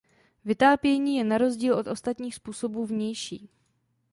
[0.45, 3.49] Vytápění je na rozdíl od ostatních způsobů vnější.